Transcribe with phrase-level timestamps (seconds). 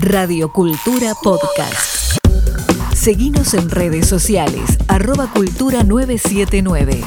[0.00, 2.18] Radio Cultura Podcast.
[2.94, 7.04] Seguimos en redes sociales, arroba cultura 979.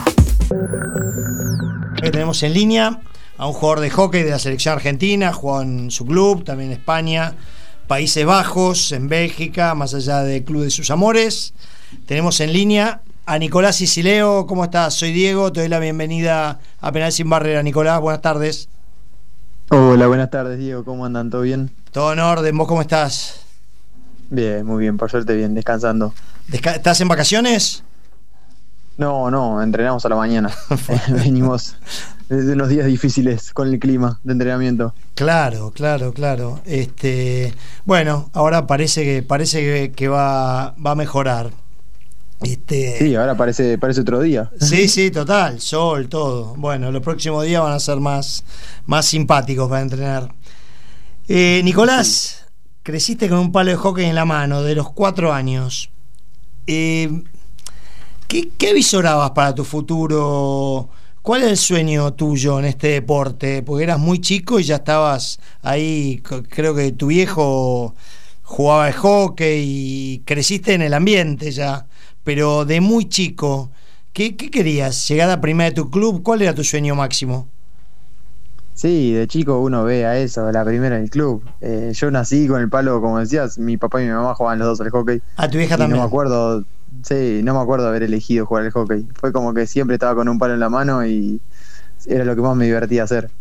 [2.01, 3.01] Tenemos en línea
[3.37, 6.77] a un jugador de hockey de la selección argentina, jugó en su club, también en
[6.77, 7.33] España,
[7.87, 11.53] Países Bajos, en Bélgica, más allá del club de sus amores.
[12.05, 14.47] Tenemos en línea a Nicolás Sicileo.
[14.47, 14.93] ¿Cómo estás?
[14.93, 17.61] Soy Diego, te doy la bienvenida a Penal Sin Barrera.
[17.63, 18.69] Nicolás, buenas tardes.
[19.69, 20.85] Hola, buenas tardes, Diego.
[20.85, 21.29] ¿Cómo andan?
[21.29, 21.69] ¿Todo bien?
[21.97, 22.55] Todo en orden.
[22.55, 23.39] ¿Vos cómo estás?
[24.29, 26.13] Bien, muy bien, por suerte bien, descansando.
[26.51, 27.83] ¿Estás en vacaciones?
[28.97, 30.53] No, no, entrenamos a la mañana.
[31.09, 31.75] Venimos
[32.29, 34.93] de unos días difíciles con el clima de entrenamiento.
[35.15, 36.61] Claro, claro, claro.
[36.65, 41.49] Este, bueno, ahora parece que parece que, va, va a mejorar.
[42.43, 44.51] Este, sí, ahora parece, parece otro día.
[44.59, 46.53] Sí, sí, total, sol, todo.
[46.57, 48.43] Bueno, los próximos días van a ser más,
[48.85, 50.29] más simpáticos para entrenar.
[51.29, 52.45] Eh, Nicolás,
[52.83, 55.89] creciste con un palo de hockey en la mano de los cuatro años.
[56.67, 57.21] Eh,
[58.29, 60.89] ¿qué, ¿Qué visorabas para tu futuro?
[61.21, 63.61] ¿Cuál es el sueño tuyo en este deporte?
[63.61, 67.93] Porque eras muy chico y ya estabas ahí, creo que tu viejo
[68.43, 71.87] jugaba el hockey y creciste en el ambiente ya,
[72.23, 73.69] pero de muy chico,
[74.13, 75.05] ¿qué, querías?
[75.09, 76.23] ¿Llegar a primera de tu club?
[76.23, 77.49] ¿Cuál era tu sueño máximo?
[78.77, 81.43] Sí, de chico uno ve a eso, la primera del club.
[81.61, 84.67] Eh, yo nací con el palo, como decías, mi papá y mi mamá jugaban los
[84.67, 85.19] dos al hockey.
[85.35, 85.97] Ah, tu vieja también.
[85.97, 86.63] No me acuerdo,
[87.03, 89.07] Sí, no me acuerdo haber elegido jugar al hockey.
[89.19, 91.41] Fue como que siempre estaba con un palo en la mano y
[92.05, 93.31] era lo que más me divertía hacer.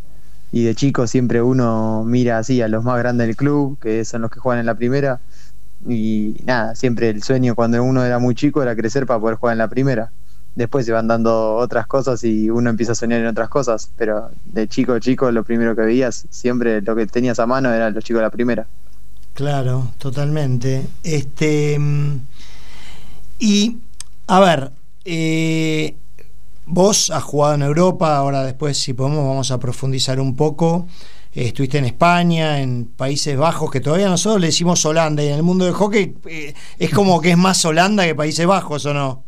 [0.52, 4.22] Y de chico siempre uno mira así a los más grandes del club, que son
[4.22, 5.20] los que juegan en la primera.
[5.86, 9.52] Y nada, siempre el sueño cuando uno era muy chico era crecer para poder jugar
[9.52, 10.10] en la primera.
[10.56, 13.90] Después se van dando otras cosas y uno empieza a soñar en otras cosas.
[13.96, 17.72] Pero de chico a chico lo primero que veías, siempre lo que tenías a mano
[17.72, 18.66] eran los chicos de la primera.
[19.34, 20.86] Claro, totalmente.
[21.04, 21.78] Este.
[23.38, 23.76] Y,
[24.26, 24.72] a ver,
[25.04, 25.94] eh,
[26.64, 30.86] vos has jugado en Europa, ahora después, si podemos, vamos a profundizar un poco.
[31.32, 35.42] estuviste en España, en Países Bajos, que todavía nosotros le decimos Holanda, y en el
[35.42, 39.22] mundo del hockey eh, es como que es más Holanda que Países Bajos, ¿o no?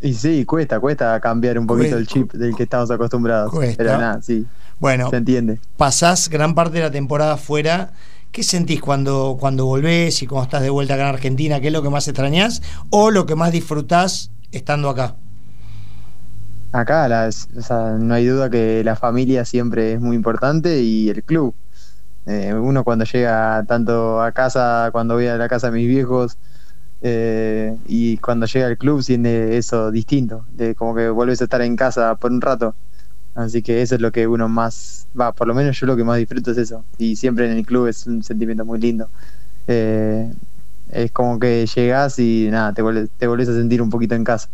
[0.00, 3.52] Y sí, cuesta, cuesta cambiar un poquito el chip del que estamos acostumbrados.
[3.76, 4.46] Pero nada, sí.
[4.78, 5.58] Bueno, se entiende.
[5.76, 7.92] Pasás gran parte de la temporada fuera
[8.36, 11.58] ¿Qué sentís cuando, cuando volvés y cuando estás de vuelta acá en Argentina?
[11.58, 15.14] ¿Qué es lo que más extrañás o lo que más disfrutás estando acá?
[16.70, 17.08] Acá
[17.98, 21.54] no hay duda que la familia siempre es muy importante y el club.
[22.26, 26.36] Eh, uno cuando llega tanto a casa, cuando voy a la casa de mis viejos
[27.02, 31.62] eh, y cuando llega al club siente eso distinto, de como que vuelves a estar
[31.62, 32.74] en casa por un rato.
[33.34, 36.04] Así que eso es lo que uno más, va, por lo menos yo lo que
[36.04, 36.84] más disfruto es eso.
[36.98, 39.08] Y siempre en el club es un sentimiento muy lindo.
[39.66, 40.32] Eh,
[40.90, 44.48] es como que llegas y nada, te volvés a sentir un poquito en casa.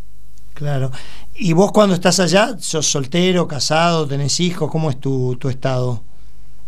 [0.55, 0.91] Claro.
[1.35, 4.71] ¿Y vos cuando estás allá, sos soltero, casado, tenés hijos?
[4.71, 6.03] ¿Cómo es tu, tu estado?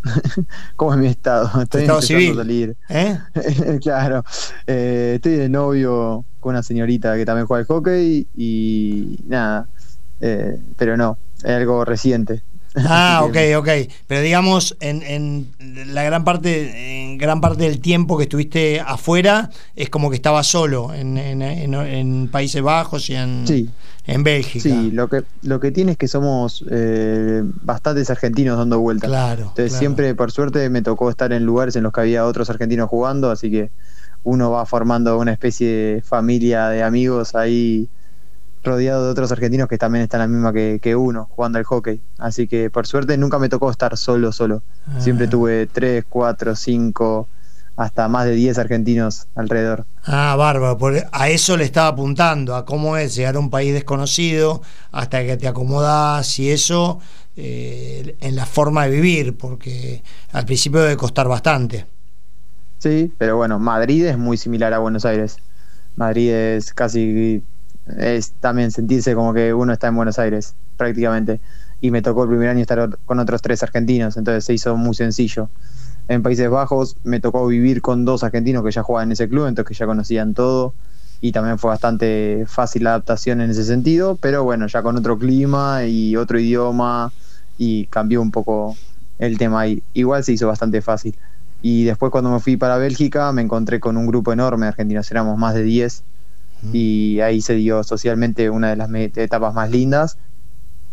[0.75, 1.61] ¿Cómo es mi estado?
[1.61, 2.35] Estoy estado civil?
[2.35, 2.75] salir.
[2.89, 3.19] ¿Eh?
[3.81, 4.23] claro.
[4.67, 9.67] Eh, estoy de novio con una señorita que también juega al hockey y nada.
[10.21, 12.43] Eh, pero no, es algo reciente.
[12.87, 13.69] Ah, ok, ok.
[14.07, 19.49] Pero digamos, en, en, la gran parte, en gran parte del tiempo que estuviste afuera,
[19.75, 23.45] es como que estabas solo en, en Países Bajos y en,
[24.07, 24.63] en Bélgica.
[24.63, 29.09] Sí, lo que, lo que tiene es que somos eh, bastantes argentinos dando vueltas.
[29.09, 29.43] Claro.
[29.49, 32.89] Entonces siempre, por suerte, me tocó estar en lugares en los que había otros argentinos
[32.89, 33.71] jugando, así que
[34.23, 37.87] uno va formando una especie de familia de amigos ahí
[38.65, 42.01] rodeado de otros argentinos que también están la misma que, uno, jugando al hockey.
[42.17, 44.63] Así que por suerte nunca me tocó estar solo, solo.
[44.99, 45.29] Siempre ah.
[45.29, 47.27] tuve tres, cuatro, cinco,
[47.75, 49.85] hasta más de diez argentinos alrededor.
[50.03, 50.77] Ah, bárbaro,
[51.11, 54.61] a eso le estaba apuntando, a cómo es llegar a un país desconocido,
[54.91, 56.99] hasta que te acomodás y eso
[57.35, 60.01] eh, en la forma de vivir, porque
[60.31, 61.85] al principio debe costar bastante.
[62.77, 65.37] Sí, pero bueno, Madrid es muy similar a Buenos Aires.
[65.95, 67.43] Madrid es casi
[67.97, 71.39] es también sentirse como que uno está en Buenos Aires, prácticamente.
[71.81, 74.95] Y me tocó el primer año estar con otros tres argentinos, entonces se hizo muy
[74.95, 75.49] sencillo.
[76.07, 79.47] En Países Bajos me tocó vivir con dos argentinos que ya jugaban en ese club,
[79.47, 80.73] entonces que ya conocían todo.
[81.21, 85.17] Y también fue bastante fácil la adaptación en ese sentido, pero bueno, ya con otro
[85.17, 87.11] clima y otro idioma
[87.57, 88.75] y cambió un poco
[89.17, 89.81] el tema ahí.
[89.93, 91.15] Igual se hizo bastante fácil.
[91.61, 95.09] Y después cuando me fui para Bélgica me encontré con un grupo enorme de argentinos,
[95.09, 96.03] éramos más de 10
[96.73, 100.17] y ahí se dio socialmente una de las etapas más lindas.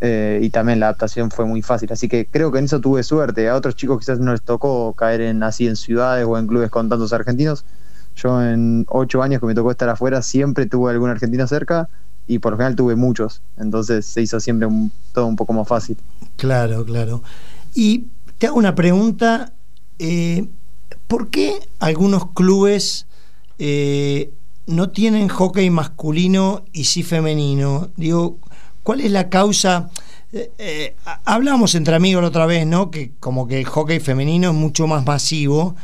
[0.01, 1.93] eh, y también la adaptación fue muy fácil.
[1.93, 3.49] Así que creo que en eso tuve suerte.
[3.49, 6.71] A otros chicos quizás no les tocó caer en así en ciudades o en clubes
[6.71, 7.65] con tantos argentinos.
[8.17, 11.89] Yo en ocho años que me tocó estar afuera siempre tuve algún argentino cerca
[12.27, 13.43] y por lo general tuve muchos.
[13.57, 14.69] Entonces se hizo siempre
[15.13, 15.97] todo un poco más fácil.
[16.37, 17.23] Claro, claro.
[17.75, 18.07] Y
[18.39, 19.53] te hago una pregunta.
[20.01, 20.49] Eh,
[21.07, 23.07] ¿Por qué algunos clubes
[23.59, 24.33] eh,
[24.67, 27.91] no tienen hockey masculino y sí femenino?
[27.97, 28.39] Digo,
[28.83, 29.91] ¿Cuál es la causa?
[30.33, 32.91] Eh, eh, hablamos entre amigos la otra vez, ¿no?
[32.91, 35.77] Que como que el hockey femenino es mucho más masivo.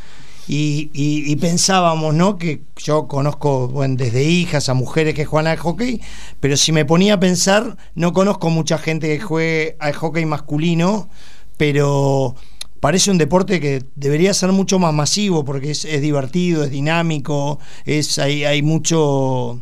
[0.51, 2.39] Y, pensábamos, ¿no?
[2.39, 6.01] Que yo conozco desde hijas a mujeres que juegan al hockey,
[6.39, 11.07] pero si me ponía a pensar, no conozco mucha gente que juegue al hockey masculino,
[11.55, 12.35] pero
[12.79, 18.19] parece un deporte que debería ser mucho más masivo porque es, divertido, es dinámico, es
[18.19, 19.61] hay, hay mucho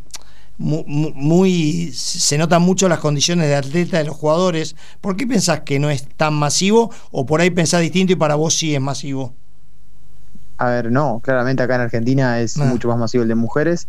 [0.58, 4.74] muy, se notan mucho las condiciones de atleta de los jugadores.
[5.00, 8.34] ¿Por qué pensás que no es tan masivo o por ahí pensás distinto y para
[8.34, 9.34] vos sí es masivo?
[10.56, 12.64] A ver, no, claramente acá en Argentina es ah.
[12.64, 13.86] mucho más masivo el de mujeres.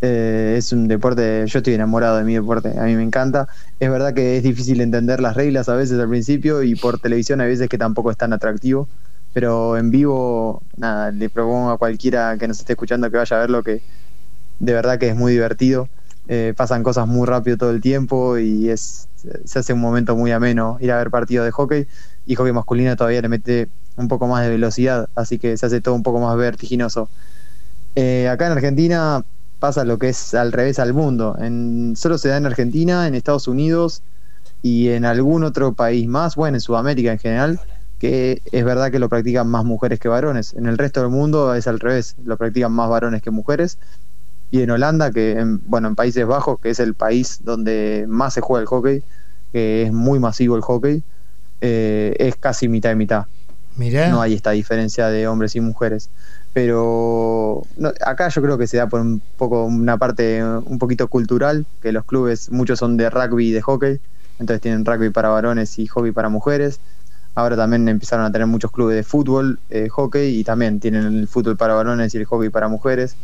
[0.00, 3.48] Eh, es un deporte, yo estoy enamorado de mi deporte, a mí me encanta.
[3.80, 7.40] Es verdad que es difícil entender las reglas a veces al principio y por televisión
[7.40, 8.88] hay veces que tampoco es tan atractivo,
[9.32, 13.40] pero en vivo, nada, le propongo a cualquiera que nos esté escuchando que vaya a
[13.40, 13.82] verlo que
[14.58, 15.88] de verdad que es muy divertido.
[16.28, 19.08] Eh, pasan cosas muy rápido todo el tiempo y es
[19.44, 21.86] se hace un momento muy ameno ir a ver partidos de hockey
[22.26, 25.80] y hockey masculino todavía le mete un poco más de velocidad, así que se hace
[25.80, 27.08] todo un poco más vertiginoso.
[27.94, 29.24] Eh, acá en Argentina
[29.58, 31.36] pasa lo que es al revés al mundo.
[31.38, 34.02] En, solo se da en Argentina, en Estados Unidos
[34.62, 37.60] y en algún otro país más, bueno, en Sudamérica en general,
[37.98, 40.54] que es verdad que lo practican más mujeres que varones.
[40.54, 43.78] En el resto del mundo es al revés, lo practican más varones que mujeres
[44.50, 48.34] y en Holanda, que en, bueno, en Países Bajos, que es el país donde más
[48.34, 49.02] se juega el hockey,
[49.52, 51.02] que es muy masivo el hockey,
[51.60, 53.26] eh, es casi mitad y mitad.
[54.10, 56.10] No hay esta diferencia de hombres y mujeres.
[56.52, 57.62] Pero
[58.04, 61.92] acá yo creo que se da por un poco una parte un poquito cultural, que
[61.92, 64.00] los clubes, muchos son de rugby y de hockey,
[64.38, 66.80] entonces tienen rugby para varones y hockey para mujeres.
[67.34, 71.28] Ahora también empezaron a tener muchos clubes de fútbol, eh, hockey, y también tienen el
[71.28, 73.14] fútbol para varones y el hockey para mujeres.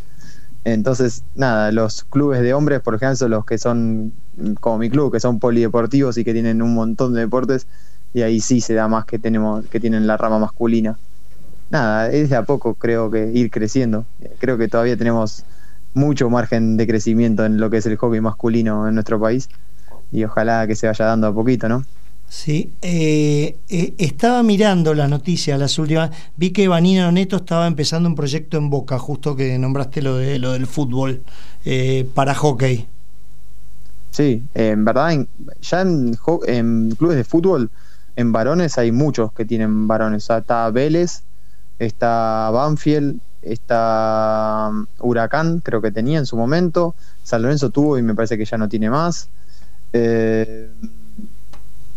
[0.64, 4.12] Entonces, nada, los clubes de hombres, por ejemplo, son los que son,
[4.60, 7.66] como mi club, que son polideportivos y que tienen un montón de deportes,
[8.14, 10.98] y ahí sí se da más que tenemos, que tienen la rama masculina.
[11.70, 14.04] Nada, es de a poco creo que ir creciendo.
[14.38, 15.44] Creo que todavía tenemos
[15.94, 19.48] mucho margen de crecimiento en lo que es el hockey masculino en nuestro país,
[20.10, 21.84] y ojalá que se vaya dando a poquito, ¿no?
[22.32, 26.10] Sí, eh, eh, estaba mirando las noticias, las últimas.
[26.34, 30.38] Vi que Vanina Neto estaba empezando un proyecto en Boca, justo que nombraste lo de
[30.38, 31.22] lo del fútbol
[31.66, 32.86] eh, para hockey.
[34.12, 35.26] Sí, en verdad,
[35.60, 36.14] ya en,
[36.96, 37.70] clubes de fútbol,
[38.16, 40.28] en varones hay muchos que tienen varones.
[40.28, 41.22] está Vélez,
[41.78, 46.94] está Banfield, está um, Huracán, creo que tenía en su momento.
[47.22, 49.28] San Lorenzo tuvo y me parece que ya no tiene más.
[49.92, 50.70] Eh,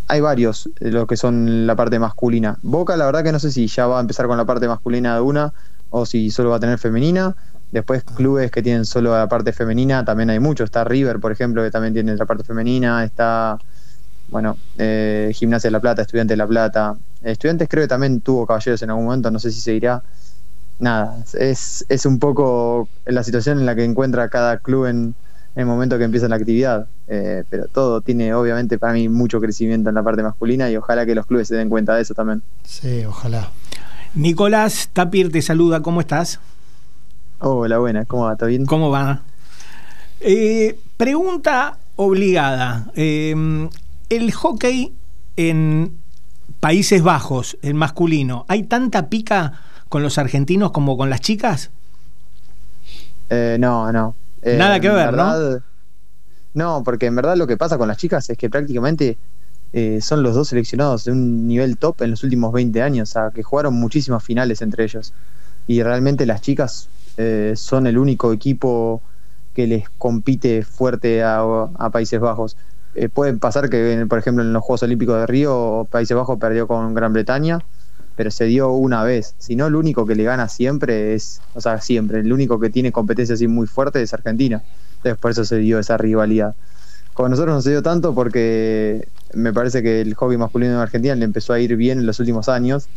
[0.07, 2.57] hay varios, eh, lo que son la parte masculina.
[2.61, 5.15] Boca, la verdad que no sé si ya va a empezar con la parte masculina
[5.15, 5.53] de una
[5.89, 7.35] o si solo va a tener femenina.
[7.71, 10.65] Después clubes que tienen solo la parte femenina, también hay muchos.
[10.65, 13.03] Está River, por ejemplo, que también tiene la parte femenina.
[13.03, 13.57] Está,
[14.29, 16.95] bueno, eh, Gimnasia de la Plata, Estudiantes de la Plata.
[17.23, 20.03] Estudiantes creo que también tuvo caballeros en algún momento, no sé si seguirá.
[20.77, 25.15] Nada, es, es un poco la situación en la que encuentra cada club en,
[25.55, 26.87] en el momento que empieza la actividad.
[27.07, 31.05] Eh, pero todo tiene obviamente para mí mucho crecimiento en la parte masculina y ojalá
[31.05, 32.41] que los clubes se den cuenta de eso también.
[32.63, 33.51] Sí, ojalá.
[34.15, 36.39] Nicolás Tapir te saluda, ¿cómo estás?
[37.39, 38.35] Hola, buena, ¿cómo va?
[38.35, 38.65] ¿Todo bien?
[38.65, 39.21] ¿Cómo va?
[40.19, 42.91] Eh, pregunta obligada.
[42.95, 43.67] Eh,
[44.09, 44.93] el hockey
[45.35, 45.97] en
[46.59, 51.71] Países Bajos, el masculino, ¿hay tanta pica con los argentinos como con las chicas?
[53.29, 54.15] no, no.
[54.43, 55.59] Nada que ver, ¿no?
[56.53, 59.17] No, porque en verdad lo que pasa con las chicas es que prácticamente
[59.73, 63.11] eh, son los dos seleccionados de un nivel top en los últimos 20 años, o
[63.11, 65.13] sea, que jugaron muchísimas finales entre ellos.
[65.67, 69.01] Y realmente las chicas eh, son el único equipo
[69.53, 71.43] que les compite fuerte a,
[71.91, 72.55] Países Bajos.
[72.95, 76.65] Eh, puede pasar que, por ejemplo, en los Juegos Olímpicos de Río, Países Bajos perdió
[76.65, 77.61] con Gran Bretaña,
[78.15, 79.35] pero se dio una vez.
[79.37, 82.69] Si no, el único que le gana siempre es, o sea, siempre, el único que
[82.69, 84.63] tiene competencia así muy fuerte es Argentina.
[84.97, 86.55] Entonces, por eso se dio esa rivalidad.
[87.13, 91.15] Con nosotros no se dio tanto porque me parece que el hobby masculino en Argentina
[91.15, 92.87] le empezó a ir bien en los últimos años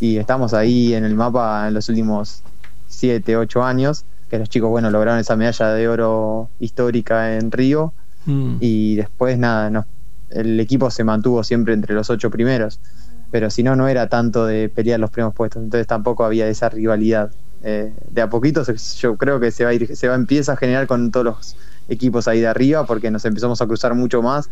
[0.00, 2.42] y estamos ahí en el mapa en los últimos
[2.88, 7.92] 7, 8 años, que los chicos, bueno, lograron esa medalla de oro histórica en Río
[8.28, 8.56] mm.
[8.60, 9.84] y después nada, nos
[10.30, 12.80] el equipo se mantuvo siempre entre los ocho primeros,
[13.30, 16.68] pero si no, no era tanto de pelear los primeros puestos, entonces tampoco había esa
[16.68, 17.30] rivalidad.
[17.62, 18.62] Eh, de a poquito
[19.00, 21.56] yo creo que se va a ir, se va empieza a generar con todos los
[21.88, 24.48] equipos ahí de arriba porque nos empezamos a cruzar mucho más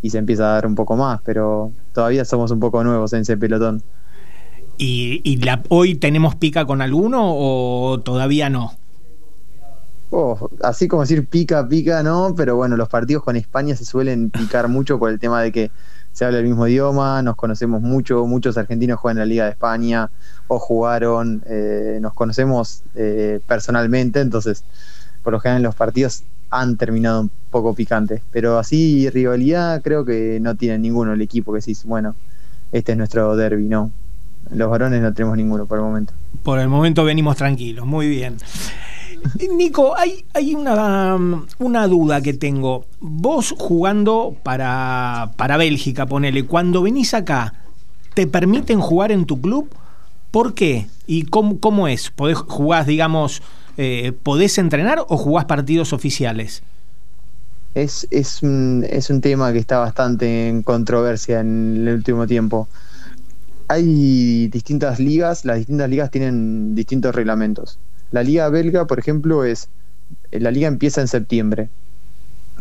[0.00, 3.22] y se empieza a dar un poco más, pero todavía somos un poco nuevos en
[3.22, 3.82] ese pelotón.
[4.78, 8.74] ¿Y, la, hoy tenemos pica con alguno o todavía no?
[10.10, 14.30] Oh, así como decir pica, pica, no, pero bueno, los partidos con España se suelen
[14.30, 15.70] picar mucho por el tema de que
[16.12, 19.50] se habla el mismo idioma, nos conocemos mucho, muchos argentinos juegan en la Liga de
[19.50, 20.08] España
[20.48, 24.64] o jugaron, eh, nos conocemos eh, personalmente, entonces
[25.22, 30.38] por lo general los partidos han terminado un poco picantes, pero así rivalidad creo que
[30.40, 32.14] no tiene ninguno el equipo que decís, bueno,
[32.72, 33.90] este es nuestro derby, no.
[34.50, 36.12] Los varones no tenemos ninguno por el momento.
[36.44, 38.36] Por el momento venimos tranquilos, muy bien.
[39.56, 41.16] Nico, hay, hay una,
[41.58, 42.86] una, duda que tengo.
[43.00, 47.54] Vos jugando para, para Bélgica, ponele, cuando venís acá,
[48.14, 49.68] ¿te permiten jugar en tu club?
[50.30, 50.88] ¿Por qué?
[51.06, 52.10] ¿Y cómo, cómo es?
[52.10, 53.42] ¿Podés jugar, digamos,
[53.76, 56.62] eh, ¿podés entrenar o jugás partidos oficiales?
[57.74, 62.68] Es, es, es un tema que está bastante en controversia en el último tiempo.
[63.68, 67.78] Hay distintas ligas, las distintas ligas tienen distintos reglamentos.
[68.10, 69.68] La liga belga, por ejemplo, es
[70.30, 71.68] la liga empieza en septiembre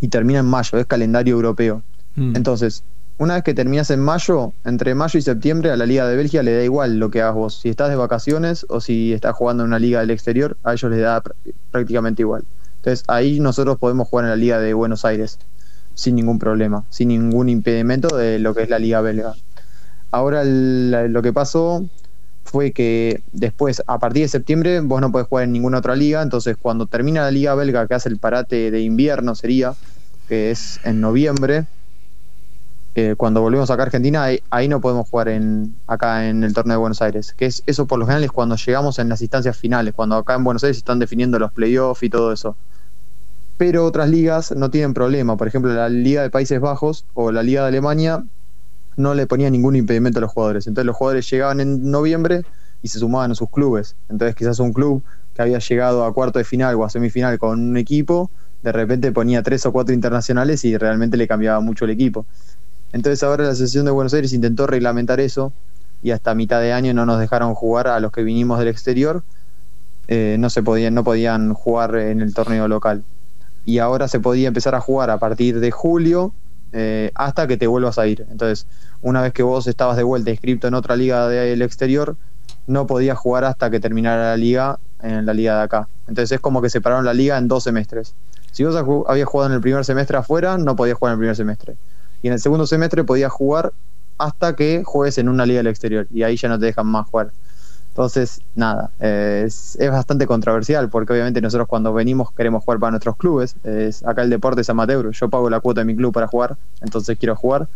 [0.01, 1.83] y termina en mayo, es calendario europeo.
[2.15, 2.35] Mm.
[2.35, 2.83] Entonces,
[3.17, 6.43] una vez que terminas en mayo, entre mayo y septiembre a la Liga de Bélgica
[6.43, 7.59] le da igual lo que hagas vos.
[7.61, 10.91] Si estás de vacaciones o si estás jugando en una liga del exterior, a ellos
[10.91, 11.23] les da
[11.71, 12.43] prácticamente igual.
[12.77, 15.39] Entonces ahí nosotros podemos jugar en la Liga de Buenos Aires
[15.93, 19.33] sin ningún problema, sin ningún impedimento de lo que es la Liga belga.
[20.11, 21.85] Ahora lo que pasó
[22.45, 26.21] fue que después, a partir de septiembre, vos no podés jugar en ninguna otra liga,
[26.21, 29.73] entonces cuando termina la Liga belga, que hace el parate de invierno sería,
[30.29, 31.65] que es en noviembre,
[33.17, 36.79] cuando volvemos acá a Argentina, ahí, no podemos jugar en, acá en el torneo de
[36.79, 37.33] Buenos Aires.
[37.33, 40.35] Que es eso por lo general es cuando llegamos en las instancias finales, cuando acá
[40.35, 42.55] en Buenos Aires están definiendo los playoffs y todo eso.
[43.57, 45.35] Pero otras ligas no tienen problema.
[45.35, 48.23] Por ejemplo, la Liga de Países Bajos o la Liga de Alemania
[48.97, 50.67] no le ponía ningún impedimento a los jugadores.
[50.67, 52.43] Entonces los jugadores llegaban en noviembre
[52.81, 53.95] y se sumaban a sus clubes.
[54.09, 57.59] Entonces quizás un club que había llegado a cuarto de final o a semifinal con
[57.59, 58.31] un equipo,
[58.63, 62.25] de repente ponía tres o cuatro internacionales y realmente le cambiaba mucho el equipo.
[62.93, 65.51] Entonces ahora la Asociación de Buenos Aires intentó reglamentar eso
[66.01, 69.23] y hasta mitad de año no nos dejaron jugar a los que vinimos del exterior.
[70.07, 73.03] Eh, no se podían, no podían jugar en el torneo local.
[73.65, 76.33] Y ahora se podía empezar a jugar a partir de julio
[76.77, 78.25] eh, hasta que te vuelvas a ir.
[78.29, 78.67] Entonces,
[79.01, 82.17] una vez que vos estabas de vuelta inscrito en otra liga del exterior,
[82.67, 85.87] no podías jugar hasta que terminara la liga en la liga de acá.
[86.07, 88.13] Entonces es como que separaron la liga en dos semestres.
[88.51, 88.75] Si vos
[89.07, 91.77] habías jugado en el primer semestre afuera, no podías jugar en el primer semestre
[92.21, 93.71] y en el segundo semestre podías jugar
[94.17, 97.07] hasta que juegues en una liga del exterior y ahí ya no te dejan más
[97.07, 97.31] jugar.
[97.95, 103.55] Entonces, nada, es, bastante controversial porque obviamente nosotros cuando venimos queremos jugar para nuestros clubes.
[103.63, 106.57] Es, acá el deporte es amateur, yo pago la cuota de mi club para jugar,
[106.81, 107.69] entonces quiero jugar,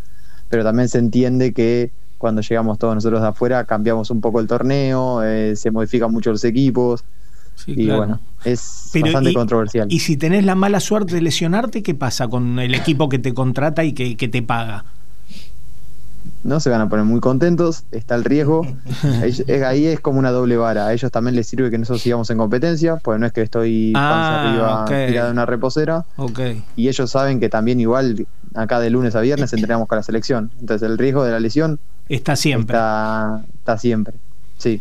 [0.50, 4.46] pero también se entiende que cuando llegamos todos nosotros de afuera cambiamos un poco el
[4.46, 7.02] torneo, eh, se modifican mucho los equipos,
[7.66, 9.88] y bueno, es bastante controversial.
[9.90, 13.34] Y si tenés la mala suerte de lesionarte, ¿qué pasa con el equipo que te
[13.34, 14.84] contrata y que, te paga?
[16.42, 18.66] No se van a poner muy contentos, está el riesgo.
[19.66, 20.86] ahí es como una doble vara.
[20.86, 23.92] A ellos también les sirve que nosotros sigamos en competencia, pues no es que estoy
[23.94, 26.04] ah, arriba tirado en una reposera.
[26.76, 30.50] Y ellos saben que también igual acá de lunes a viernes entrenamos con la selección.
[30.60, 31.78] Entonces el riesgo de la lesión
[32.08, 32.76] está siempre.
[32.76, 34.14] Está, está siempre.
[34.58, 34.80] Sí.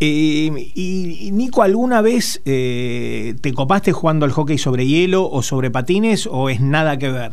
[0.00, 5.70] Eh, y, Nico, ¿alguna vez eh, te copaste jugando al hockey sobre hielo o sobre
[5.70, 7.32] patines o es nada que ver?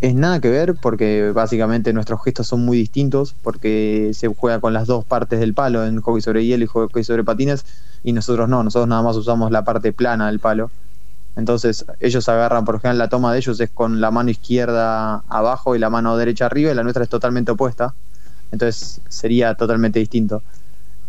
[0.00, 4.72] Es nada que ver porque básicamente nuestros gestos son muy distintos porque se juega con
[4.72, 7.64] las dos partes del palo en hockey sobre hielo y hockey sobre patines
[8.04, 10.70] y nosotros no, nosotros nada más usamos la parte plana del palo.
[11.34, 15.74] Entonces ellos agarran, por ejemplo, la toma de ellos es con la mano izquierda abajo
[15.74, 17.94] y la mano derecha arriba y la nuestra es totalmente opuesta.
[18.52, 20.42] Entonces sería totalmente distinto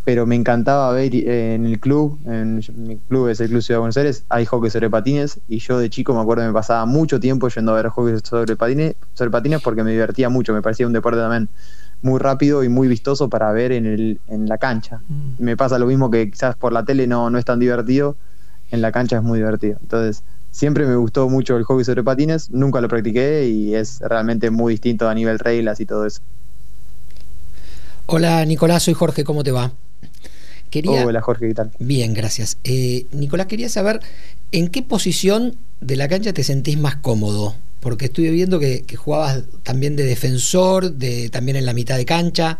[0.05, 3.77] pero me encantaba ver eh, en el club, en mi club es el Club Ciudad
[3.77, 6.53] de Buenos Aires, hay hockey sobre patines y yo de chico me acuerdo que me
[6.53, 10.53] pasaba mucho tiempo yendo a ver hockey sobre patines, sobre patines porque me divertía mucho,
[10.53, 11.49] me parecía un deporte también
[12.01, 15.01] muy rápido y muy vistoso para ver en, el, en la cancha.
[15.07, 15.43] Mm.
[15.43, 18.15] Me pasa lo mismo que quizás por la tele no, no es tan divertido,
[18.71, 19.77] en la cancha es muy divertido.
[19.81, 24.49] Entonces, siempre me gustó mucho el hockey sobre patines, nunca lo practiqué y es realmente
[24.49, 26.21] muy distinto a nivel reglas y todo eso.
[28.05, 29.71] Hola Nicolás, soy Jorge, ¿cómo te va?
[30.85, 31.71] Hola Jorge, ¿qué tal?
[31.79, 32.57] Bien, gracias.
[32.63, 33.99] Eh, Nicolás, quería saber
[34.51, 37.55] en qué posición de la cancha te sentís más cómodo.
[37.79, 42.05] porque estuve viendo que, que jugabas también de defensor, de, también en la mitad de
[42.05, 42.59] cancha.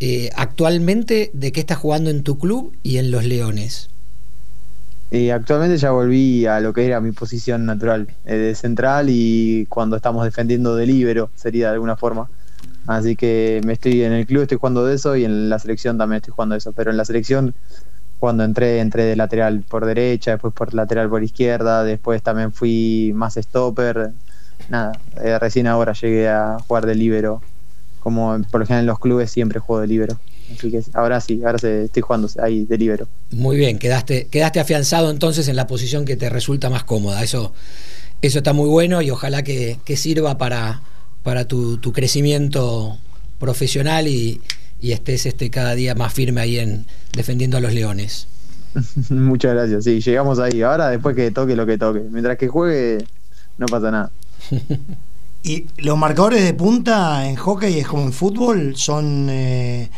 [0.00, 3.88] Eh, actualmente, ¿de qué estás jugando en tu club y en los Leones?
[5.10, 9.66] Y actualmente ya volví a lo que era mi posición natural, eh, de central y
[9.70, 12.28] cuando estamos defendiendo de libero, sería de alguna forma.
[12.88, 15.98] Así que me estoy en el club estoy jugando de eso y en la selección
[15.98, 16.72] también estoy jugando de eso.
[16.72, 17.54] Pero en la selección,
[18.18, 23.12] cuando entré, entré de lateral por derecha, después por lateral por izquierda, después también fui
[23.14, 24.12] más stopper.
[24.70, 27.42] Nada, eh, recién ahora llegué a jugar de libero.
[28.00, 30.18] Como por lo general en los clubes siempre juego de libero.
[30.50, 33.06] Así que ahora sí, ahora se, estoy jugando ahí de libero.
[33.32, 37.22] Muy bien, quedaste, quedaste afianzado entonces en la posición que te resulta más cómoda.
[37.22, 37.52] Eso,
[38.22, 40.80] eso está muy bueno y ojalá que, que sirva para,
[41.22, 42.98] para tu, tu crecimiento
[43.38, 44.40] profesional y,
[44.80, 48.28] y, estés este, cada día más firme ahí en defendiendo a los leones.
[49.10, 49.84] Muchas gracias.
[49.84, 50.62] Sí, llegamos ahí.
[50.62, 52.00] Ahora después que toque lo que toque.
[52.10, 53.04] Mientras que juegue,
[53.56, 54.10] no pasa nada.
[55.40, 59.88] Y los marcadores de punta en hockey es como en fútbol, son eh,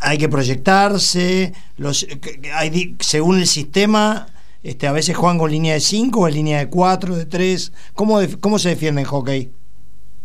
[0.00, 2.06] hay que proyectarse, los,
[2.54, 4.26] hay, según el sistema,
[4.62, 7.72] este, a veces juegan con línea de 5 o en línea de 4, de 3.
[7.94, 9.52] ¿Cómo, ¿Cómo se defiende en hockey?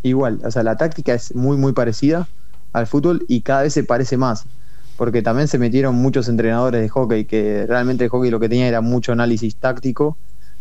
[0.03, 2.27] Igual, o sea, la táctica es muy, muy parecida
[2.73, 4.45] al fútbol y cada vez se parece más.
[4.97, 8.67] Porque también se metieron muchos entrenadores de hockey, que realmente el hockey lo que tenía
[8.67, 10.17] era mucho análisis táctico,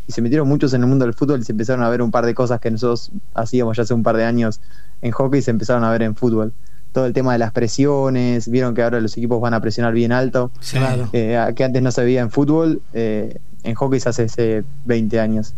[0.06, 2.10] y se metieron muchos en el mundo del fútbol y se empezaron a ver un
[2.10, 4.60] par de cosas que nosotros hacíamos ya hace un par de años
[5.00, 6.52] en hockey y se empezaron a ver en fútbol
[6.92, 10.12] todo el tema de las presiones, vieron que ahora los equipos van a presionar bien
[10.12, 11.08] alto, claro.
[11.12, 15.18] eh, que antes no se veía en fútbol, eh, en hockey se hace hace 20
[15.18, 15.54] años.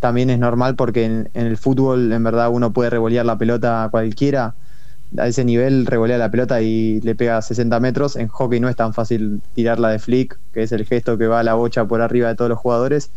[0.00, 3.84] También es normal porque en, en, el fútbol en verdad uno puede revolear la pelota
[3.84, 4.56] a cualquiera,
[5.16, 8.68] a ese nivel revolea la pelota y le pega a 60 metros, en hockey no
[8.68, 11.86] es tan fácil tirarla de flick, que es el gesto que va a la bocha
[11.86, 13.12] por arriba de todos los jugadores,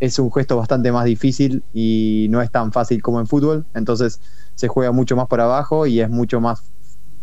[0.00, 4.20] es un gesto bastante más difícil y no es tan fácil como en fútbol, entonces
[4.54, 6.72] se juega mucho más por abajo y es mucho más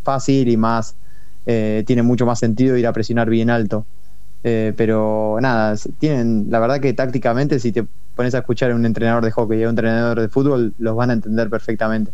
[0.03, 0.97] fácil y más
[1.45, 3.87] eh, tiene mucho más sentido ir a presionar bien alto.
[4.43, 8.85] Eh, pero nada, tienen, la verdad que tácticamente si te pones a escuchar a un
[8.85, 12.11] entrenador de hockey y a un entrenador de fútbol, los van a entender perfectamente.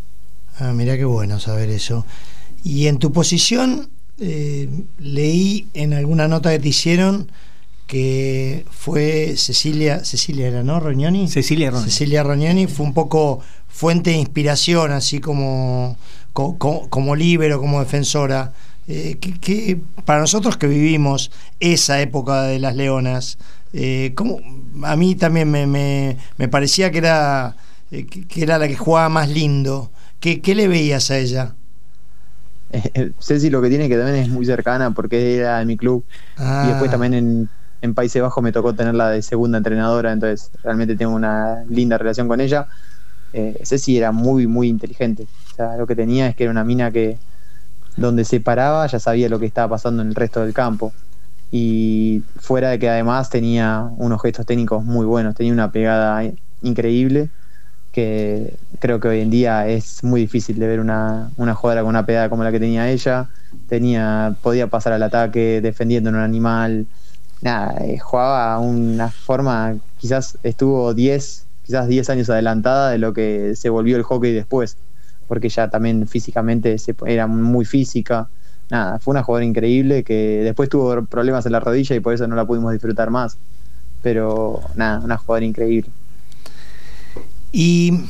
[0.58, 2.04] Ah, mira qué bueno saber eso.
[2.62, 7.30] Y en tu posición, eh, leí en alguna nota que te hicieron
[7.86, 10.78] que fue Cecilia, Cecilia era, ¿no?
[10.78, 11.26] Rognoni.
[11.26, 11.90] Cecilia Rognoni.
[11.90, 15.96] Cecilia Rognoni fue un poco fuente de inspiración, así como,
[16.32, 18.52] como, como líbero, como defensora.
[18.86, 23.38] Eh, que, que, para nosotros que vivimos esa época de las leonas,
[23.72, 24.40] eh, como,
[24.82, 27.56] a mí también me, me, me parecía que era,
[27.90, 29.90] eh, que era la que jugaba más lindo.
[30.18, 31.54] ¿Qué, qué le veías a ella?
[32.72, 36.04] Eh, Ceci lo que tiene que también es muy cercana porque era de mi club
[36.36, 36.62] ah.
[36.64, 37.48] y después también en,
[37.82, 42.28] en Países Bajos me tocó tenerla de segunda entrenadora, entonces realmente tengo una linda relación
[42.28, 42.68] con ella
[43.32, 45.26] eh, Ceci era muy, muy inteligente.
[45.52, 47.18] O sea, lo que tenía es que era una mina que
[47.96, 50.92] donde se paraba ya sabía lo que estaba pasando en el resto del campo.
[51.50, 56.22] Y fuera de que además tenía unos gestos técnicos muy buenos, tenía una pegada
[56.62, 57.28] increíble
[57.92, 61.90] que creo que hoy en día es muy difícil de ver una, una jugadora con
[61.90, 63.28] una pegada como la que tenía ella.
[63.68, 66.86] Tenía, podía pasar al ataque defendiendo en un animal.
[67.40, 73.54] Nada, eh, jugaba una forma, quizás estuvo 10, quizás 10 años adelantada de lo que
[73.56, 74.76] se volvió el hockey después,
[75.26, 78.28] porque ya también físicamente se, era muy física.
[78.70, 82.26] Nada, fue una jugadora increíble que después tuvo problemas en la rodilla y por eso
[82.28, 83.36] no la pudimos disfrutar más.
[84.02, 85.90] Pero nada, una jugadora increíble.
[87.52, 88.04] Y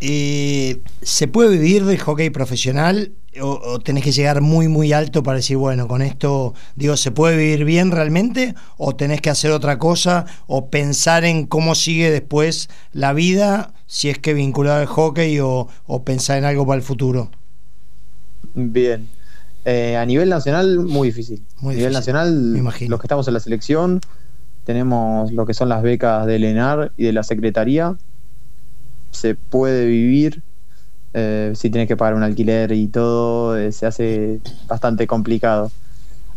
[0.00, 5.22] eh, ¿se puede vivir del hockey profesional o, o, tenés que llegar muy muy alto
[5.22, 8.54] para decir, bueno, con esto, digo, ¿se puede vivir bien realmente?
[8.76, 10.26] ¿O tenés que hacer otra cosa?
[10.46, 15.68] ¿O pensar en cómo sigue después la vida, si es que vinculado al hockey o,
[15.86, 17.30] o pensar en algo para el futuro?
[18.54, 19.08] Bien.
[19.64, 21.42] Eh, a nivel nacional, muy difícil.
[21.60, 24.00] Muy a nivel difícil, nacional, los que estamos en la selección,
[24.64, 27.96] tenemos lo que son las becas del ENAR y de la Secretaría.
[29.10, 30.42] Se puede vivir,
[31.12, 35.70] eh, si tienes que pagar un alquiler y todo, eh, se hace bastante complicado.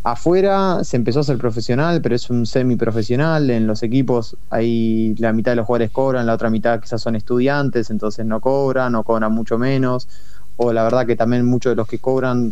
[0.05, 3.49] Afuera se empezó a ser profesional, pero es un semiprofesional.
[3.49, 7.15] En los equipos, ahí la mitad de los jugadores cobran, la otra mitad quizás son
[7.15, 10.09] estudiantes, entonces no cobran, o cobran mucho menos.
[10.57, 12.51] O la verdad que también muchos de los que cobran,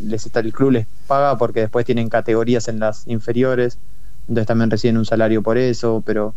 [0.00, 3.78] les está el club les paga porque después tienen categorías en las inferiores,
[4.28, 6.34] entonces también reciben un salario por eso, pero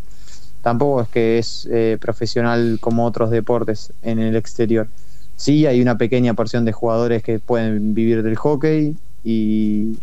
[0.61, 4.87] tampoco es que es eh, profesional como otros deportes en el exterior.
[5.35, 9.97] Sí, hay una pequeña porción de jugadores que pueden vivir del hockey, y,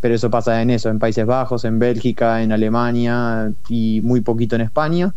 [0.00, 4.56] pero eso pasa en eso, en Países Bajos, en Bélgica, en Alemania y muy poquito
[4.56, 5.14] en España.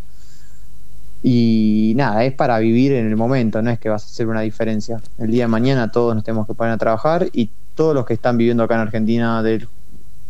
[1.24, 4.42] Y nada, es para vivir en el momento, no es que vas a hacer una
[4.42, 5.02] diferencia.
[5.18, 8.14] El día de mañana todos nos tenemos que poner a trabajar y todos los que
[8.14, 9.68] están viviendo acá en Argentina, del,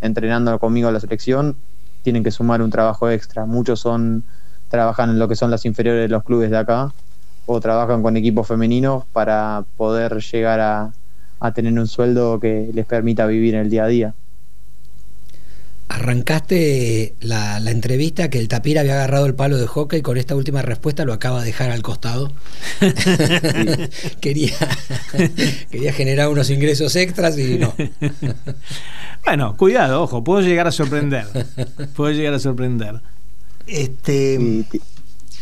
[0.02, 1.56] entrenando conmigo a la selección,
[2.02, 3.46] tienen que sumar un trabajo extra.
[3.46, 4.24] Muchos son
[4.70, 6.92] trabajan en lo que son las inferiores de los clubes de acá
[7.46, 10.94] o trabajan con equipos femeninos para poder llegar a,
[11.40, 14.14] a tener un sueldo que les permita vivir en el día a día.
[15.94, 20.36] Arrancaste la, la, entrevista que el Tapir había agarrado el palo de hockey con esta
[20.36, 22.32] última respuesta lo acaba de dejar al costado.
[24.20, 24.56] quería,
[25.70, 27.76] quería generar unos ingresos extras y no.
[29.24, 31.28] bueno, cuidado, ojo, puedo llegar a sorprender.
[31.96, 33.00] Puedo llegar a sorprender.
[33.68, 34.66] Este.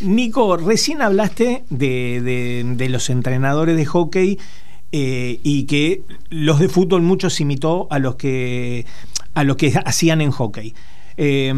[0.02, 4.38] Nico, recién hablaste de, de, de los entrenadores de hockey
[4.94, 8.84] eh, y que los de fútbol muchos imitó a los que
[9.34, 10.74] a los que hacían en hockey.
[11.16, 11.52] Eh,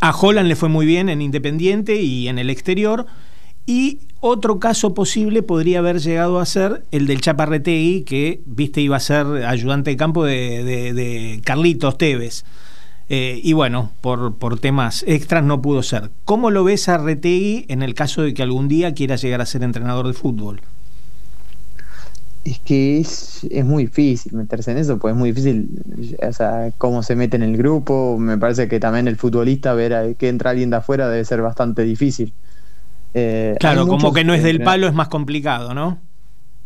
[0.00, 3.06] a Holland le fue muy bien en Independiente y en el exterior.
[3.66, 8.96] Y otro caso posible podría haber llegado a ser el del Chaparretegui, que viste iba
[8.96, 12.44] a ser ayudante de campo de Carlitos Tevez.
[13.10, 16.10] Eh, y bueno, por, por, temas extras no pudo ser.
[16.24, 19.46] ¿Cómo lo ves a Retegui en el caso de que algún día quiera llegar a
[19.46, 20.60] ser entrenador de fútbol?
[22.50, 25.68] Es que es, es, muy difícil meterse en eso, pues es muy difícil,
[26.26, 29.94] o sea, cómo se mete en el grupo, me parece que también el futbolista ver
[29.94, 32.32] a, que entra alguien de afuera debe ser bastante difícil.
[33.14, 35.98] Eh, claro, como que no es del palo es más complicado, ¿no?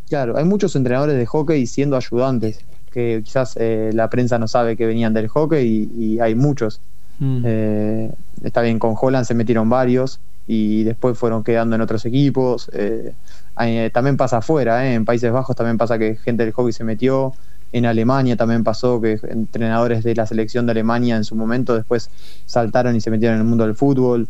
[0.09, 4.77] Claro, hay muchos entrenadores de hockey siendo ayudantes, que quizás eh, la prensa no sabe
[4.77, 6.81] que venían del hockey y, y hay muchos.
[7.19, 7.43] Mm.
[7.45, 8.13] Eh,
[8.45, 12.71] está bien, con Holland se metieron varios y después fueron quedando en otros equipos.
[12.73, 13.15] Eh,
[13.61, 16.85] eh, también pasa afuera, eh, en Países Bajos también pasa que gente del hockey se
[16.85, 17.33] metió,
[17.73, 22.11] en Alemania también pasó que entrenadores de la selección de Alemania en su momento después
[22.45, 24.29] saltaron y se metieron en el mundo del fútbol.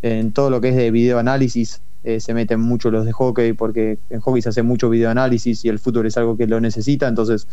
[0.00, 1.80] En todo lo que es de videoanálisis
[2.18, 5.78] se meten mucho los de hockey porque en hockey se hace mucho videoanálisis y el
[5.78, 7.46] fútbol es algo que lo necesita, entonces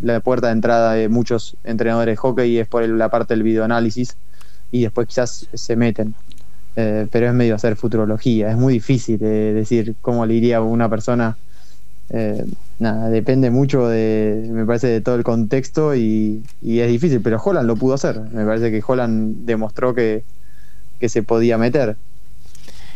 [0.00, 4.16] la puerta de entrada de muchos entrenadores de hockey es por la parte del videoanálisis
[4.70, 6.14] y después quizás se meten.
[6.74, 10.62] Eh, pero es medio hacer futurología, es muy difícil eh, decir cómo le iría a
[10.62, 11.36] una persona.
[12.08, 12.44] Eh,
[12.78, 17.40] nada, depende mucho de, me parece, de todo el contexto y, y, es difícil, pero
[17.42, 18.20] Holland lo pudo hacer.
[18.32, 20.24] Me parece que Holland demostró que,
[20.98, 21.96] que se podía meter.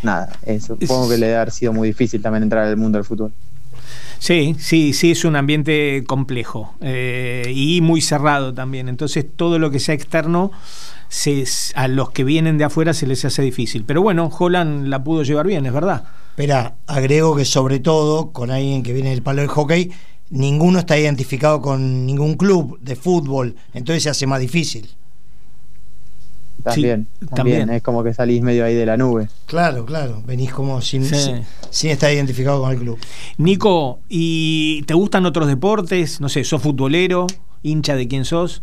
[0.02, 3.04] Nada, eso, supongo que le debe haber sido muy difícil también entrar al mundo del
[3.04, 3.32] fútbol.
[4.18, 8.88] Sí, sí, sí, es un ambiente complejo eh, y muy cerrado también.
[8.88, 10.50] Entonces, todo lo que sea externo
[11.08, 13.84] se, a los que vienen de afuera se les hace difícil.
[13.84, 16.04] Pero bueno, Holland la pudo llevar bien, es verdad.
[16.30, 19.90] Espera, agrego que sobre todo con alguien que viene del palo del hockey,
[20.30, 24.90] ninguno está identificado con ningún club de fútbol, entonces se hace más difícil.
[26.62, 29.28] También, sí, también, también, es como que salís medio ahí de la nube.
[29.46, 31.14] Claro, claro, venís como sin, sí.
[31.14, 32.98] sin, sin, estar identificado con el club.
[33.38, 36.20] Nico, ¿y te gustan otros deportes?
[36.20, 37.28] No sé, ¿sos futbolero?
[37.62, 38.62] ¿Hincha de quién sos?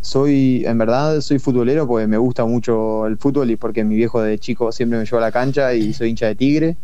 [0.00, 4.22] Soy, en verdad, soy futbolero porque me gusta mucho el fútbol y porque mi viejo
[4.22, 6.76] de chico siempre me llevó a la cancha y soy hincha de Tigre.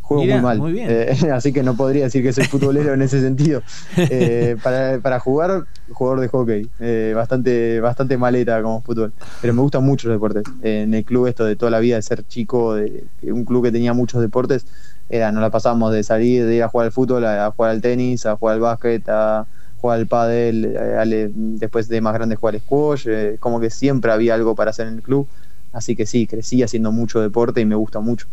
[0.00, 3.00] Juego Mirá, muy mal, muy eh, así que no podría decir que soy futbolero en
[3.00, 3.62] ese sentido.
[3.96, 9.62] Eh, para, para, jugar, jugador de hockey, eh, bastante, bastante maleta como fútbol, pero me
[9.62, 10.42] gustan mucho los deportes.
[10.62, 13.72] en el club esto de toda la vida, de ser chico, de un club que
[13.72, 14.66] tenía muchos deportes,
[15.08, 17.70] era, nos la pasamos de salir, de ir a jugar al fútbol, a, a jugar
[17.70, 19.46] al tenis, a jugar al básquet, a
[19.84, 24.10] jugar al pádel, eh, después de más grande jugar al squash, eh, como que siempre
[24.10, 25.28] había algo para hacer en el club,
[25.74, 28.26] así que sí, crecí haciendo mucho deporte y me gusta mucho.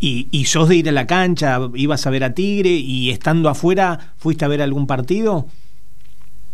[0.00, 3.48] ¿Y, y sos de ir a la cancha, ibas a ver a Tigre y estando
[3.48, 5.46] afuera, fuiste a ver algún partido?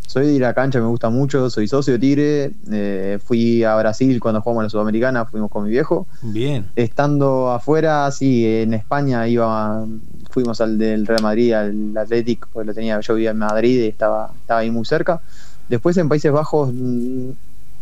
[0.06, 3.64] Soy de ir a la cancha, me gusta mucho, soy socio de Tigre, eh, fui
[3.64, 6.06] a Brasil cuando jugamos a la Sudamericana, fuimos con mi viejo.
[6.22, 6.66] Bien.
[6.76, 9.84] Estando afuera, sí, en España iba
[10.32, 13.88] fuimos al del Real Madrid, al Atlético, porque lo tenía, yo vivía en Madrid y
[13.88, 15.20] estaba, estaba ahí muy cerca.
[15.68, 17.30] Después en Países Bajos mm,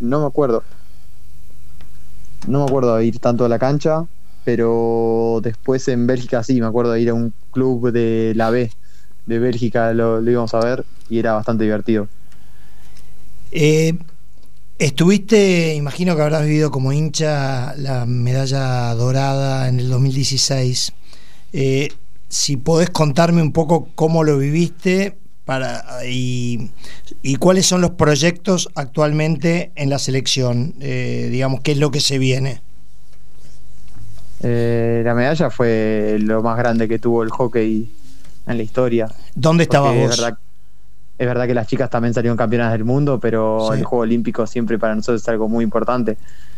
[0.00, 0.62] no me acuerdo.
[2.46, 4.04] No me acuerdo de ir tanto a la cancha,
[4.44, 8.70] pero después en Bélgica sí, me acuerdo de ir a un club de la B
[9.26, 12.08] de Bélgica, lo, lo íbamos a ver y era bastante divertido.
[13.52, 13.98] Eh,
[14.78, 20.92] estuviste, imagino que habrás vivido como hincha la medalla dorada en el 2016.
[21.52, 21.88] Eh,
[22.30, 26.70] si podés contarme un poco cómo lo viviste para, y,
[27.22, 31.98] y cuáles son los proyectos actualmente en la selección, eh, digamos, qué es lo que
[31.98, 32.62] se viene.
[34.42, 37.90] Eh, la medalla fue lo más grande que tuvo el hockey
[38.46, 39.08] en la historia.
[39.34, 40.12] ¿Dónde estabas vos?
[40.12, 40.38] Es verdad,
[41.18, 43.78] es verdad, que las chicas también salieron campeonas del mundo, pero sí.
[43.78, 46.16] el Juego Olímpico siempre para nosotros es algo muy importante.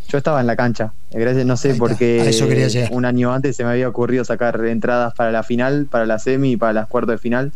[0.09, 2.47] Yo estaba en la cancha, gracias, no sé Ahí está, por a eso
[2.91, 6.53] un año antes se me había ocurrido sacar entradas para la final, para la semi
[6.53, 7.53] y para las cuartos de final.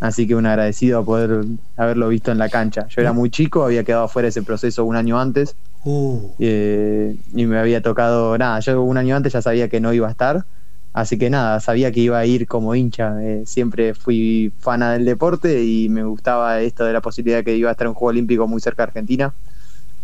[0.00, 1.44] Así que un agradecido a poder
[1.76, 2.88] haberlo visto en la cancha.
[2.88, 5.54] Yo era muy chico, había quedado fuera de ese proceso un año antes.
[5.84, 9.92] Uh, eh, y me había tocado, nada, yo un año antes ya sabía que no
[9.92, 10.44] iba a estar,
[10.92, 15.04] así que nada, sabía que iba a ir como hincha, eh, siempre fui fana del
[15.04, 18.10] deporte y me gustaba esto de la posibilidad de que iba a estar un Juego
[18.10, 19.32] Olímpico muy cerca de Argentina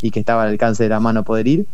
[0.03, 1.67] y que estaba al alcance de la mano poder ir,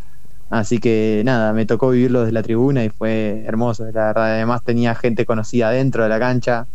[0.49, 4.63] así que nada, me tocó vivirlo desde la tribuna y fue hermoso, la verdad, además
[4.63, 6.67] tenía gente conocida dentro de la cancha,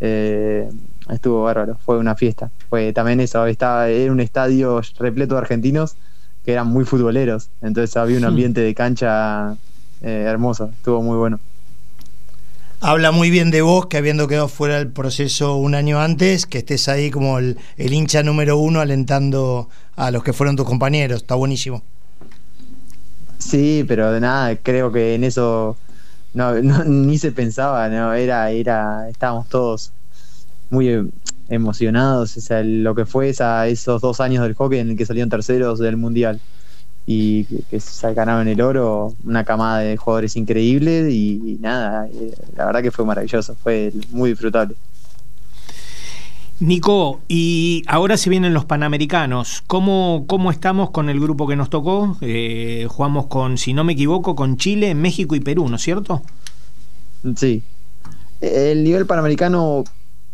[0.00, 0.68] eh,
[1.10, 5.96] estuvo bárbaro, fue una fiesta, fue también eso, estaba, era un estadio repleto de argentinos
[6.44, 7.48] que eran muy futboleros.
[7.62, 9.56] Entonces había un ambiente de cancha
[10.02, 11.40] eh, hermoso, estuvo muy bueno.
[12.80, 16.58] habla muy bien de vos, que habiendo quedado fuera del proceso un año antes, que
[16.58, 21.22] estés ahí como el, el hincha número uno alentando a los que fueron tus compañeros.
[21.22, 21.82] Está buenísimo.
[23.38, 25.76] Sí, pero de nada, creo que en eso
[26.32, 26.54] no,
[26.84, 29.92] ni se pensaba, no, era, era, estábamos todos
[30.70, 31.10] muy
[31.48, 35.30] emocionados, o lo que fue esa, esos dos años del hockey en el que salieron
[35.30, 36.40] terceros del mundial
[37.06, 42.08] y que, que se ganaron el oro, una camada de jugadores increíbles y, y nada,
[42.08, 44.74] eh, la verdad que fue maravilloso, fue muy disfrutable.
[46.64, 49.62] Nico, y ahora se vienen los Panamericanos.
[49.66, 52.16] ¿Cómo, cómo estamos con el grupo que nos tocó?
[52.20, 56.22] Eh, jugamos con, si no me equivoco, con Chile, México y Perú, ¿no es cierto?
[57.36, 57.62] Sí.
[58.40, 59.84] El nivel panamericano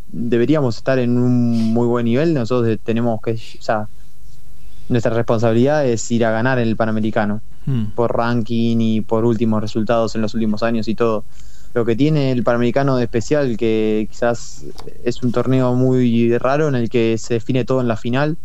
[0.09, 2.35] deberíamos estar en un muy buen nivel.
[2.35, 3.89] Nosotros tenemos que, o sea,
[4.89, 7.93] nuestra responsabilidad es ir a ganar en el panamericano Mm.
[7.95, 11.25] por ranking y por últimos resultados en los últimos años y todo.
[11.73, 14.65] Lo que tiene el panamericano de especial, que quizás
[15.05, 18.37] es un torneo muy raro en el que se define todo en la final,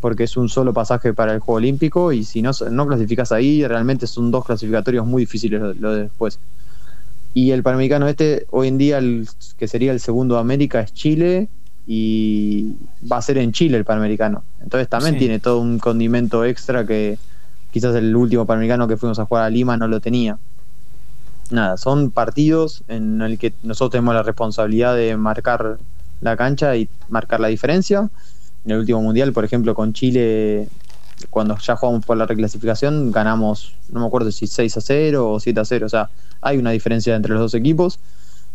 [0.00, 3.66] porque es un solo pasaje para el Juego Olímpico y si no, no clasificas ahí,
[3.66, 6.38] realmente son dos clasificatorios muy difíciles lo, lo de después.
[7.32, 9.26] Y el Panamericano este, hoy en día, el,
[9.58, 11.48] que sería el segundo de América, es Chile
[11.86, 12.74] y
[13.10, 14.42] va a ser en Chile el Panamericano.
[14.62, 15.20] Entonces también Sí.
[15.20, 17.18] tiene todo un condimento extra que
[17.72, 20.38] quizás el último Panamericano que fuimos a jugar a Lima no lo tenía.
[21.50, 25.78] Nada, son partidos en el que nosotros tenemos la responsabilidad de marcar
[26.20, 28.10] la cancha y marcar la diferencia.
[28.64, 30.68] En el último mundial, por ejemplo, con Chile,
[31.30, 35.40] cuando ya jugamos por la reclasificación, ganamos, no me acuerdo si 6 a 0 o
[35.40, 35.86] 7 a 0.
[35.86, 38.00] O sea, hay una diferencia entre los dos equipos,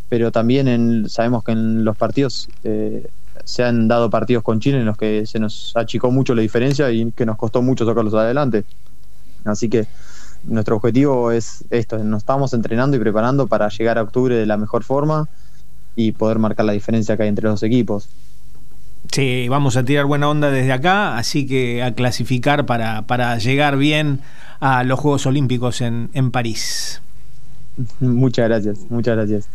[0.09, 3.07] pero también en- sabemos que en los partidos eh,
[3.45, 6.91] se han dado partidos con Chile en los que se nos achicó mucho la diferencia
[6.91, 8.65] y que nos costó mucho sacarlos adelante.
[9.45, 9.87] Así que
[10.43, 14.57] nuestro objetivo es esto, nos estamos entrenando y preparando para llegar a octubre de la
[14.57, 15.29] mejor forma
[15.95, 18.09] y poder marcar la diferencia que hay entre los equipos.
[19.11, 23.77] Sí, vamos a tirar buena onda desde acá, así que a clasificar para, para llegar
[23.77, 24.21] bien
[24.59, 27.01] a los Juegos Olímpicos en, en París.
[27.99, 29.49] muchas gracias, muchas gracias.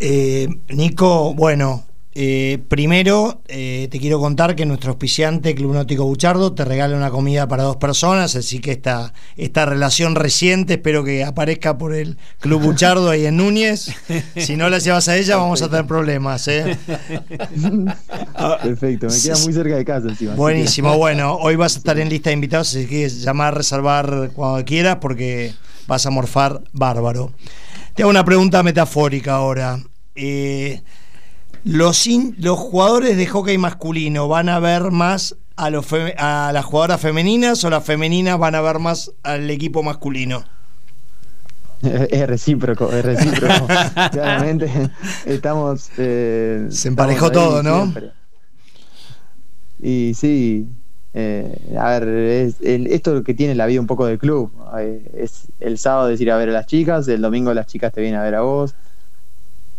[0.00, 1.84] Eh, Nico, bueno,
[2.16, 7.10] eh, primero eh, te quiero contar que nuestro auspiciante Club Náutico Buchardo te regala una
[7.10, 12.16] comida para dos personas, así que esta, esta relación reciente espero que aparezca por el
[12.38, 13.90] Club Buchardo ahí en Núñez.
[14.36, 16.46] Si no la llevas a ella vamos a tener problemas.
[16.46, 16.78] ¿eh?
[18.62, 20.34] Perfecto, me queda muy cerca de casa encima.
[20.34, 24.64] Buenísimo, bueno, hoy vas a estar en lista de invitados, así que llamar, reservar cuando
[24.64, 25.52] quieras porque
[25.88, 27.32] vas a morfar bárbaro.
[27.94, 29.80] Te hago una pregunta metafórica ahora.
[30.14, 30.80] Eh,
[31.64, 36.50] los, in- ¿Los jugadores de hockey masculino van a ver más a, los fe- a
[36.52, 40.44] las jugadoras femeninas o las femeninas van a ver más al equipo masculino?
[41.82, 43.66] Es recíproco, es recíproco.
[44.12, 44.70] Claramente
[45.26, 45.90] estamos.
[45.98, 47.80] eh, Se emparejó estamos todo, ¿no?
[47.82, 48.10] siempre.
[49.82, 50.66] Y sí,
[51.12, 54.50] eh, a ver, es, el- esto que tiene la vida un poco del club.
[54.78, 57.92] eh, es el sábado es ir a ver a las chicas, el domingo las chicas
[57.92, 58.74] te vienen a ver a vos.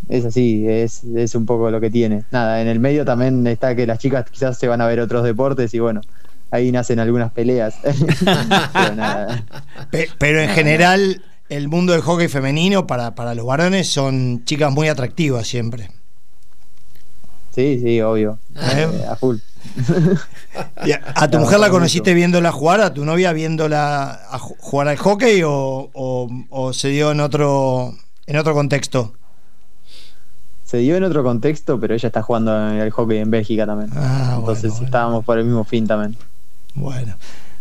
[0.07, 2.23] Es así, es, es un poco lo que tiene.
[2.31, 5.23] Nada, en el medio también está que las chicas quizás se van a ver otros
[5.23, 6.01] deportes y bueno,
[6.51, 7.75] ahí nacen algunas peleas.
[8.73, 9.43] Pero nada.
[9.89, 14.71] Pe- pero en general, el mundo del hockey femenino para, para los varones son chicas
[14.71, 15.89] muy atractivas siempre.
[17.53, 18.37] Sí, sí, obvio.
[18.55, 18.87] ¿Eh?
[18.91, 19.37] Eh, a full.
[20.85, 21.73] Y a, a tu mujer la mucho.
[21.77, 22.79] conociste viéndola jugar?
[22.81, 27.93] ¿A tu novia viéndola a jugar al hockey o, o- o se dio en otro,
[28.27, 29.13] en otro contexto?
[30.65, 33.91] Se dio en otro contexto, pero ella está jugando al hockey en Bélgica también.
[33.95, 34.85] Ah, Entonces bueno, bueno.
[34.85, 36.17] estábamos por el mismo fin también.
[36.73, 37.15] Bueno.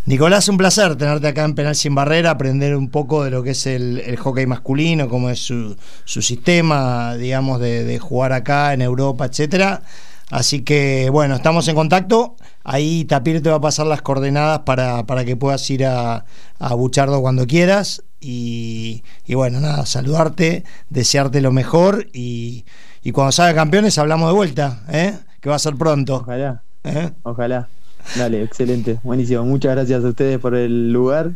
[0.07, 3.51] Nicolás, un placer tenerte acá en Penal Sin Barrera, aprender un poco de lo que
[3.51, 8.75] es el, el hockey masculino, cómo es su, su sistema, digamos, de, de jugar acá
[8.75, 9.83] en Europa, etcétera.
[10.31, 12.37] Así que bueno, estamos en contacto.
[12.65, 16.25] Ahí Tapir te va a pasar las coordenadas para, para que puedas ir a,
[16.59, 18.03] a Buchardo cuando quieras.
[18.21, 22.65] Y, y, bueno, nada, saludarte, desearte lo mejor y,
[23.05, 25.15] y cuando salga campeones hablamos de vuelta, ¿eh?
[25.41, 26.17] que va a ser pronto.
[26.17, 26.63] Ojalá.
[26.83, 27.11] ¿Eh?
[27.23, 27.69] Ojalá.
[28.17, 29.45] Dale, excelente, buenísimo.
[29.45, 31.33] Muchas gracias a ustedes por el lugar.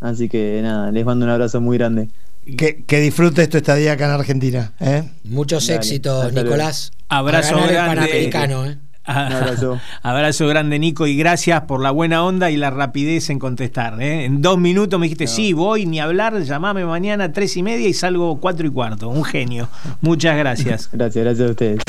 [0.00, 2.08] Así que nada, les mando un abrazo muy grande.
[2.56, 4.72] Que, que disfrutes tu estadía acá en Argentina.
[4.80, 5.04] ¿eh?
[5.24, 6.90] Muchos Dale, éxitos, Nicolás.
[7.08, 8.28] Abrazo grande.
[8.28, 8.78] ¿eh?
[9.04, 9.80] Abrazo.
[10.02, 14.00] Abrazo grande, Nico, y gracias por la buena onda y la rapidez en contestar.
[14.00, 14.24] ¿eh?
[14.24, 15.30] En dos minutos me dijiste, no.
[15.30, 19.08] sí, voy, ni hablar, llamame mañana a tres y media y salgo cuatro y cuarto.
[19.08, 19.68] Un genio.
[20.00, 20.90] Muchas gracias.
[20.92, 21.80] gracias, gracias a ustedes.